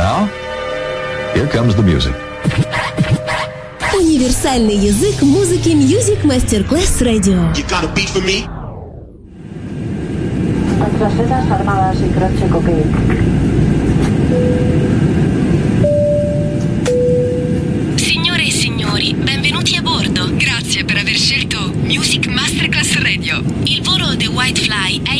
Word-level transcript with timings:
Now, 0.00 0.28
here 1.34 1.48
comes 1.48 1.74
the 1.74 1.82
music. 1.82 2.14
Универсальный 3.98 4.76
язык 4.76 5.22
музыки 5.22 5.70
Music 5.70 6.22
Masterclass 6.24 7.00
Radio. 7.00 7.52
You 7.54 7.64
got 7.68 7.84
a 7.84 7.88
beat 7.94 8.08
for 8.10 8.22
me? 8.22 8.46
Nuestras 10.78 11.12
sedas 11.14 11.50
armadas 11.50 11.96
y 12.00 12.08
croce 12.08 12.48
Signore 17.96 18.44
e 18.44 18.50
signori, 18.50 19.14
benvenuti 19.14 19.76
a 19.76 19.82
bordo. 19.82 20.30
Grazie 20.36 20.84
per 20.84 20.96
aver 20.98 21.16
scelto 21.16 21.72
Music 21.82 22.26
Masterclass 22.26 22.98
Radio. 22.98 23.42
Il 23.64 23.82
volo 23.82 24.16
The 24.16 24.26
White 24.26 24.60
Fly 24.60 25.02
è 25.02 25.12
in 25.12 25.19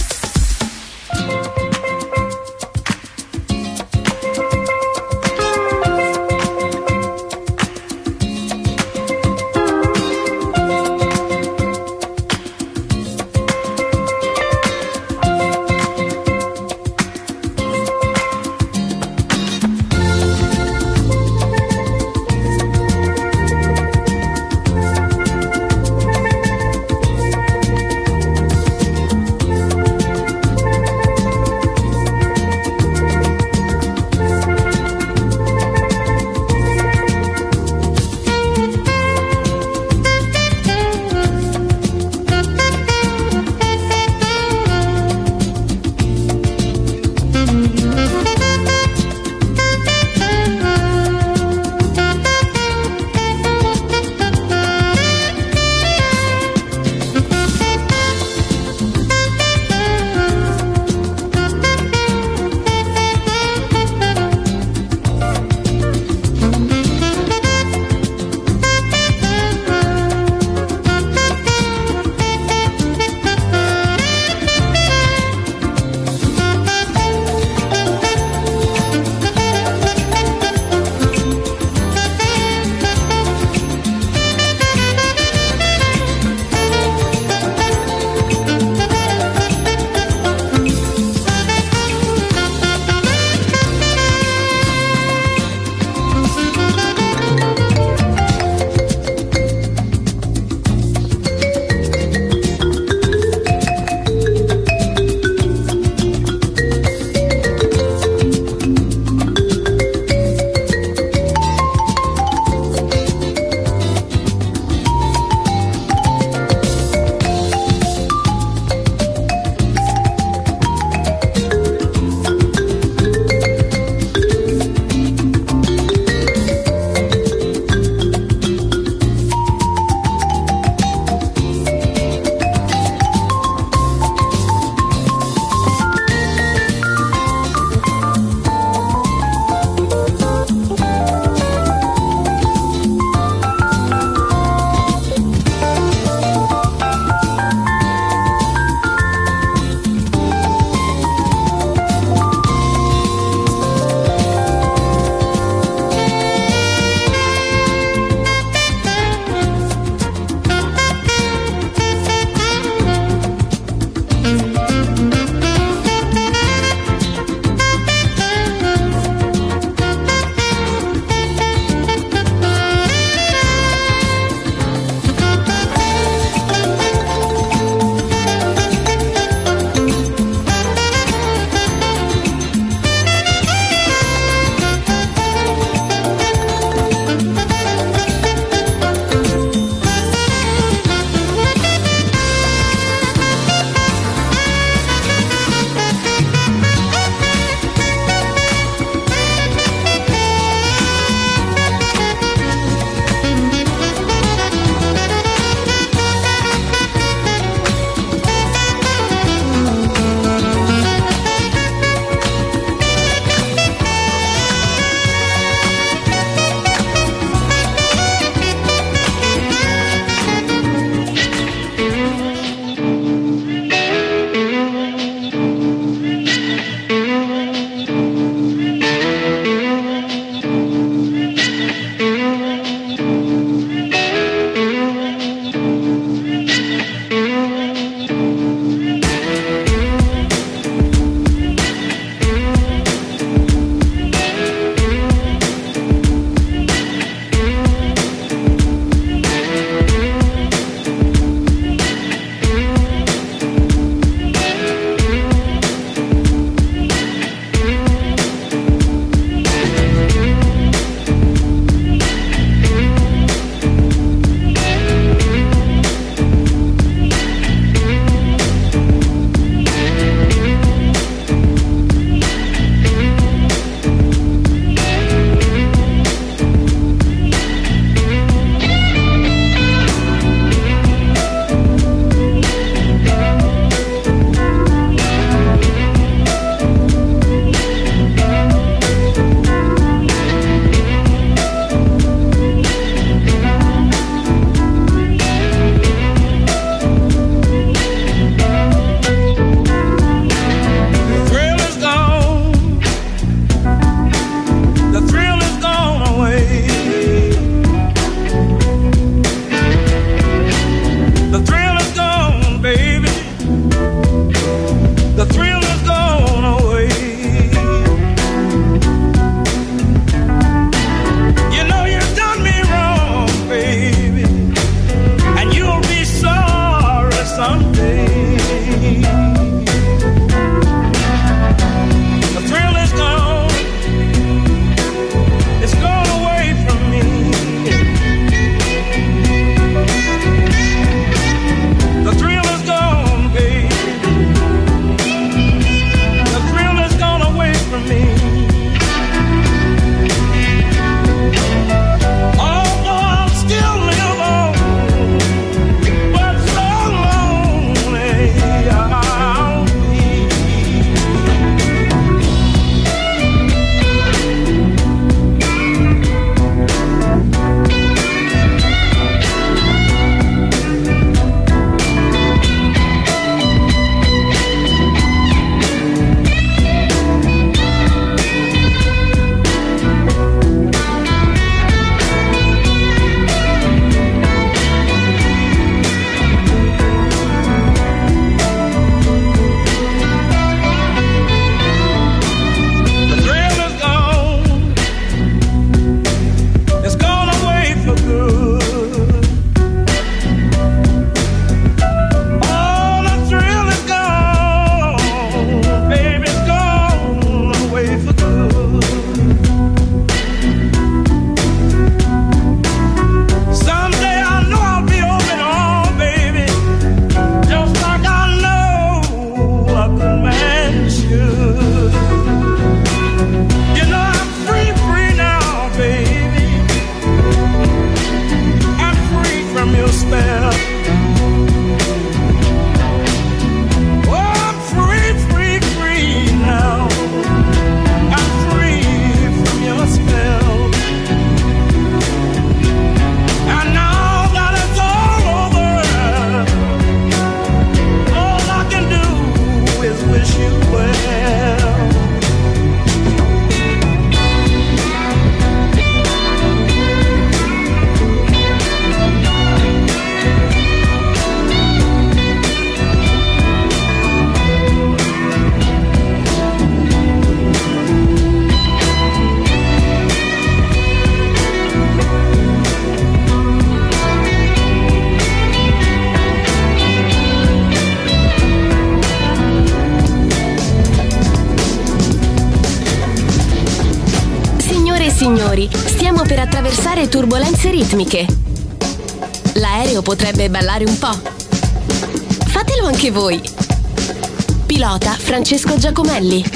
Giacomelli. 495.91 496.50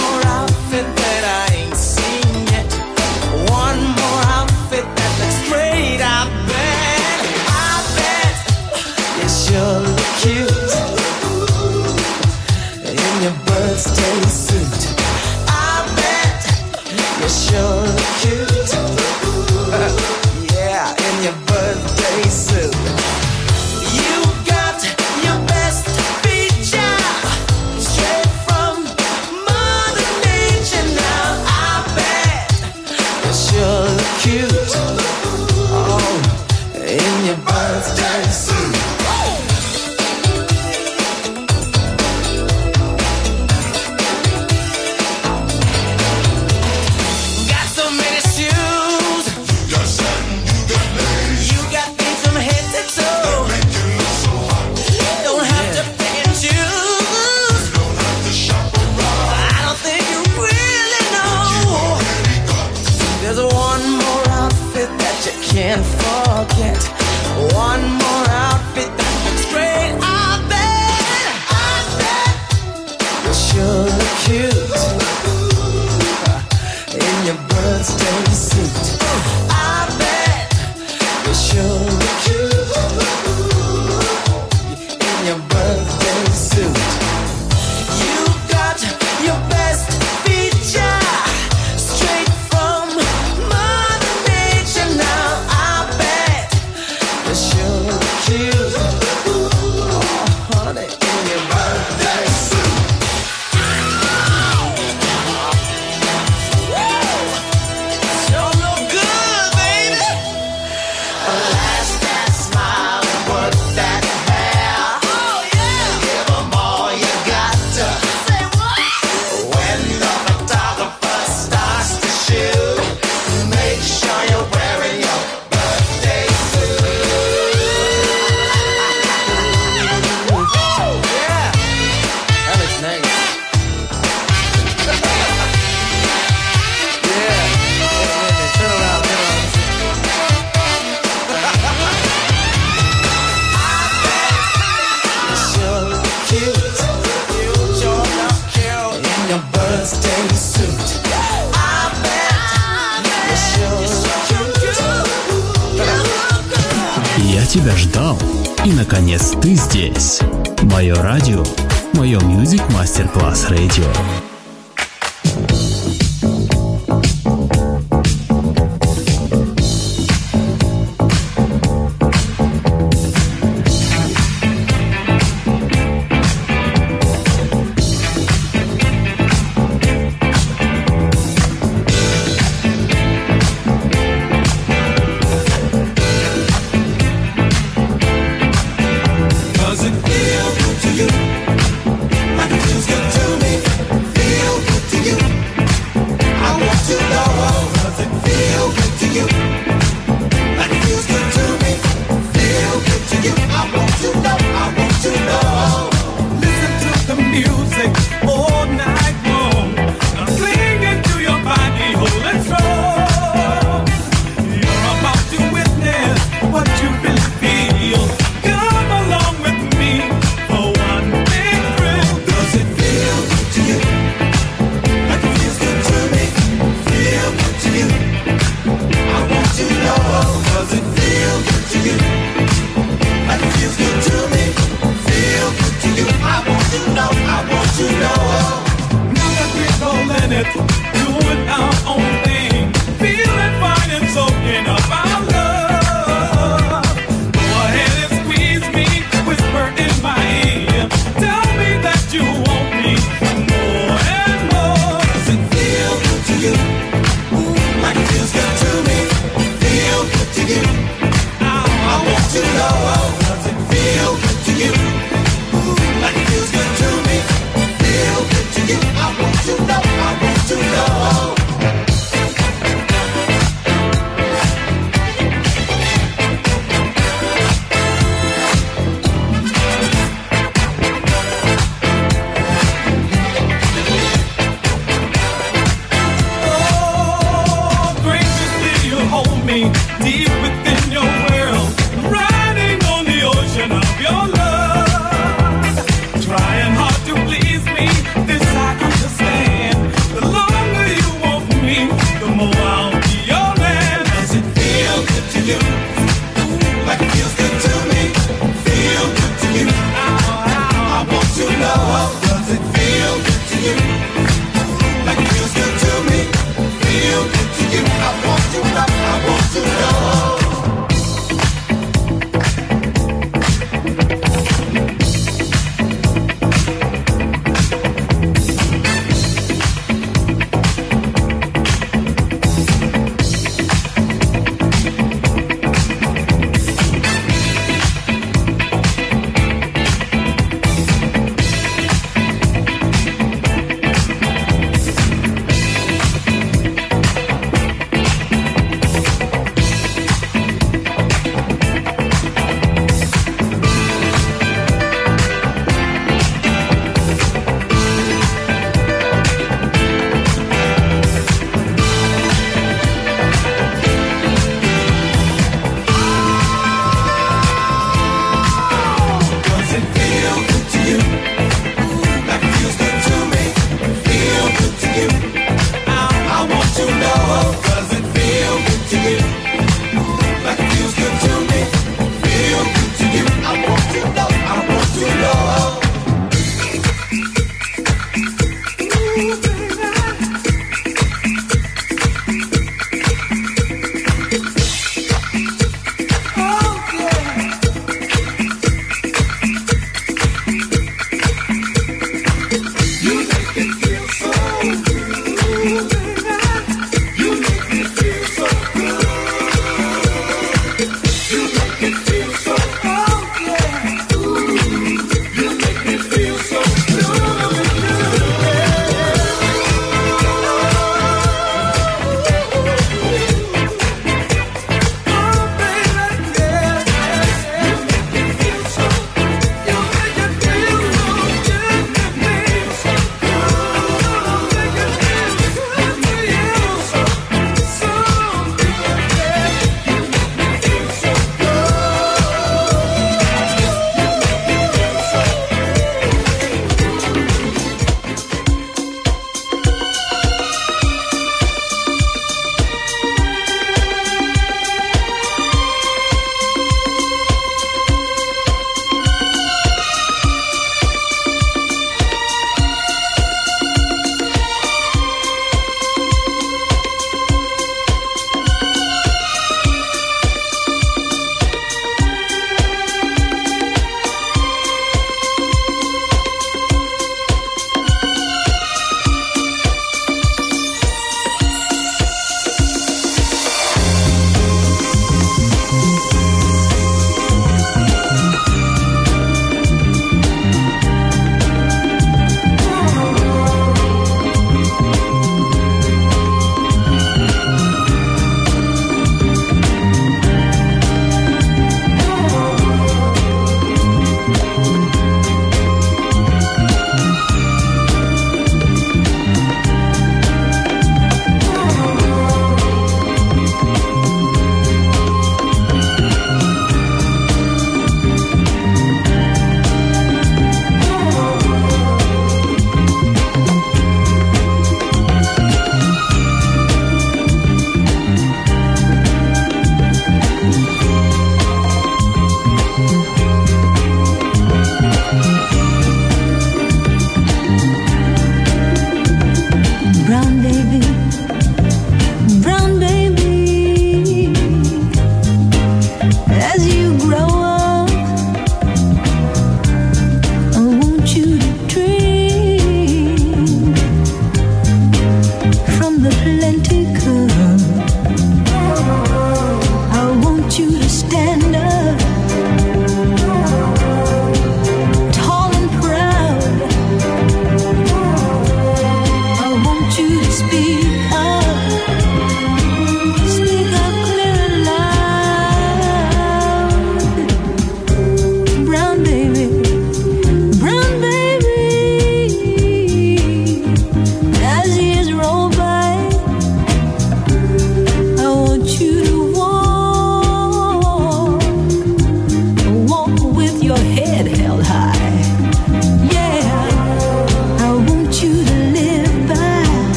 More 0.00 0.26
outfit 0.26 0.86
than 0.96 1.24
I 1.24 1.49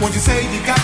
When 0.00 0.14
you 0.14 0.18
say 0.18 0.42
you 0.52 0.66
got 0.66 0.79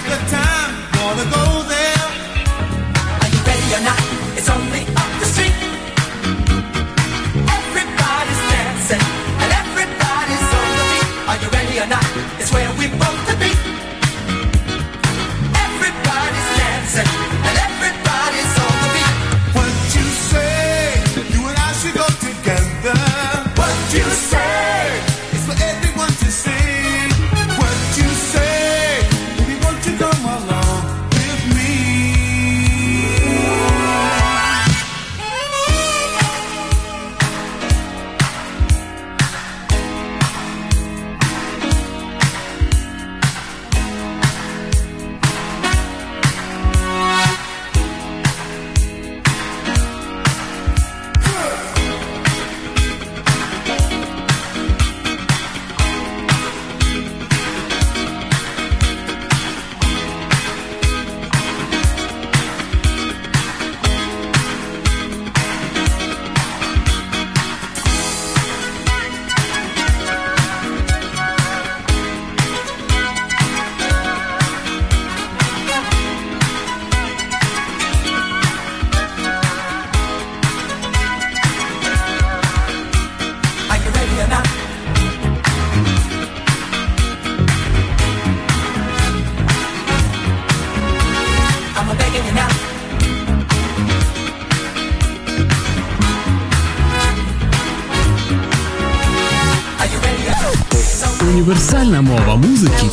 універсальна 101.47 102.01
мова 102.01 102.37
музики. 102.37 102.87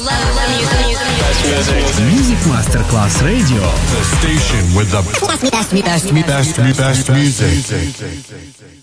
Music 2.13 2.39
Masterclass 2.51 3.21
Radio. 3.21 3.61
The 3.95 4.03
station 4.17 4.63
with 4.77 4.89
the 4.91 5.01
best 6.73 7.09
music. 7.09 8.82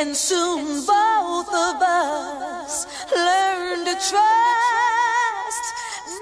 And 0.00 0.16
soon 0.16 0.86
both 0.86 1.48
of 1.48 1.76
us 1.82 2.86
learned 3.14 3.84
to 3.84 3.92
trust, 3.92 5.64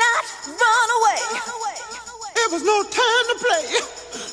not 0.03 0.25
run 0.49 0.89
away. 0.99 1.23
It 2.35 2.51
was 2.51 2.65
no 2.65 2.83
time 2.83 3.25
to 3.31 3.37
play. 3.39 3.67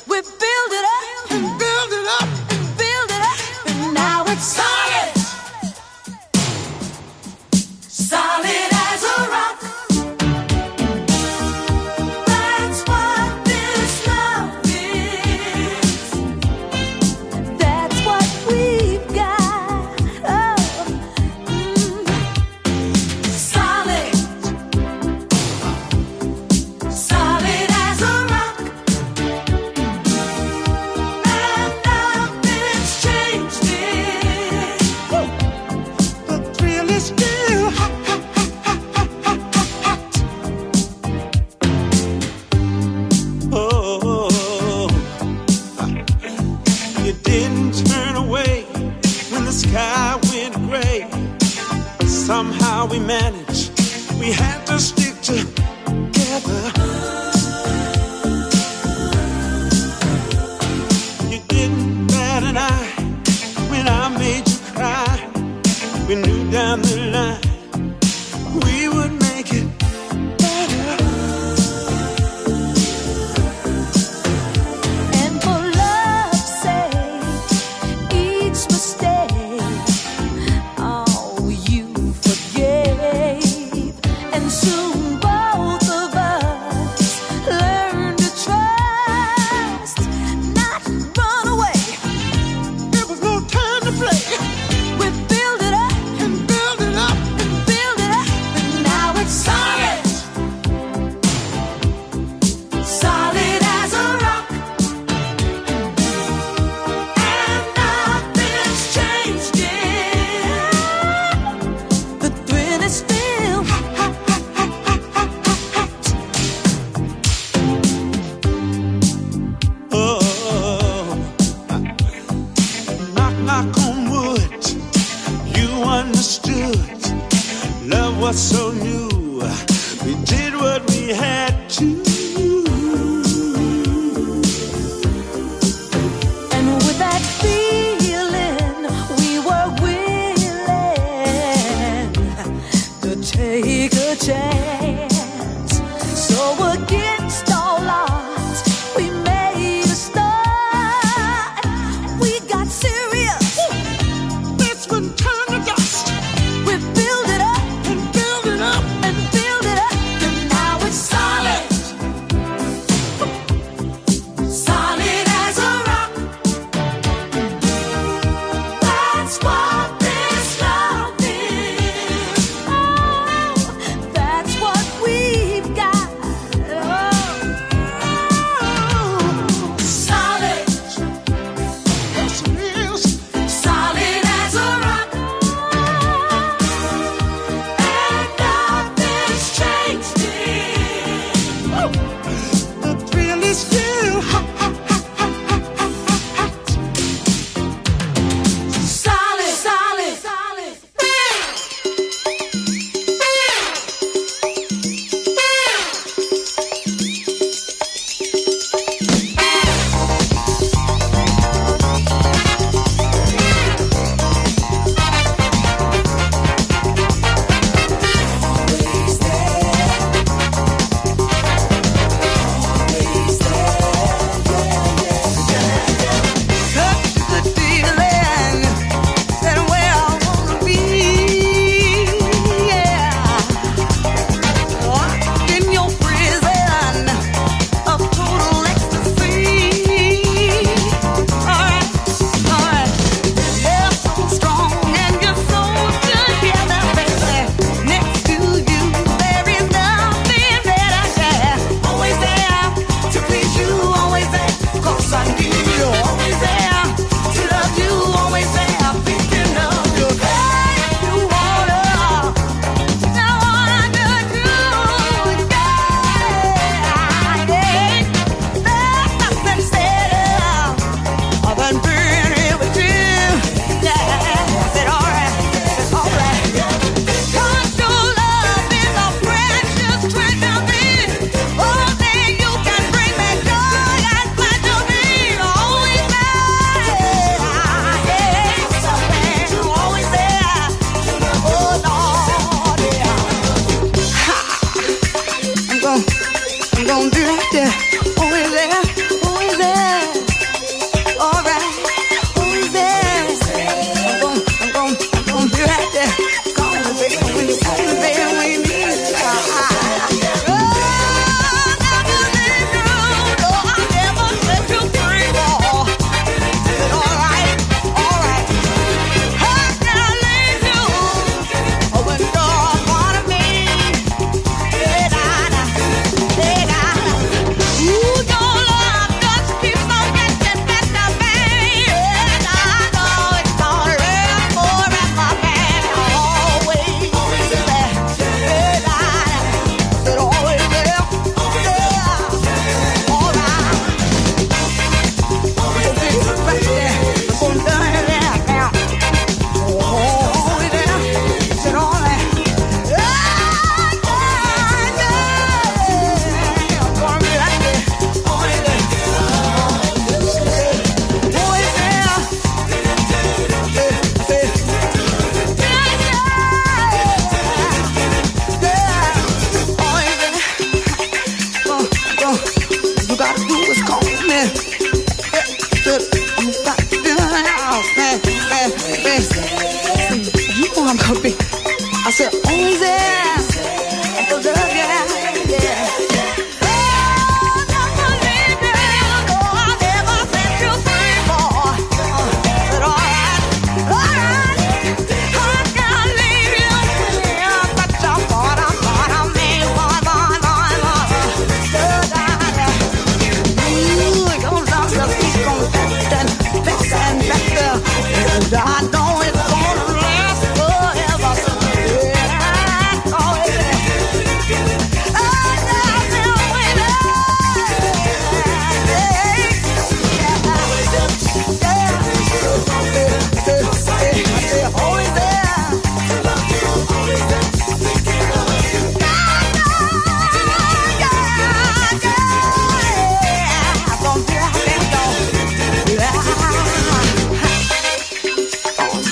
We 0.08 0.20
build 0.20 0.72
it 0.72 0.84
up 0.84 1.30
and 1.30 1.58
build 1.60 1.92
it 1.92 2.06
up 2.18 2.28
and 2.50 2.76
build 2.76 3.10
it 3.12 3.22
up, 3.22 3.38
and 3.68 3.94
now 3.94 4.24
it's 4.26 4.56
time. 4.56 4.85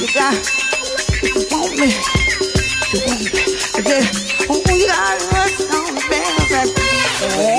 You 0.04 0.12
got, 0.12 0.34
if 0.36 1.34
you 1.34 1.46
want 1.50 1.78
me, 1.80 1.88
if 1.88 2.92
you 2.92 3.00
want 3.06 3.24
me, 3.24 3.40
said, 3.88 4.04
oh, 4.50 4.60
you 4.76 4.86
got 4.86 5.16
what's 5.32 5.64
on 5.64 5.94
the 5.94 6.04
bells 6.10 7.53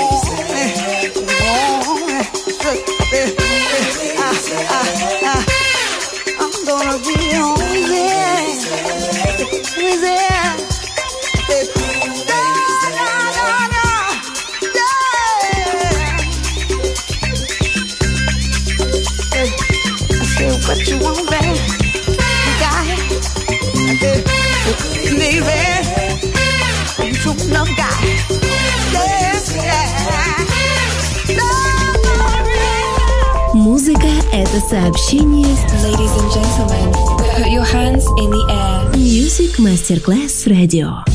сообщение. 34.65 35.47
Ladies 35.83 36.13
and 36.13 36.33
gentlemen, 36.33 36.93
put 37.37 37.51
your 37.51 37.65
hands 37.65 38.05
in 38.19 38.31
the 38.31 38.47
air. 38.51 38.91
Music 38.97 39.59
Masterclass 39.59 40.47
Radio. 40.47 41.14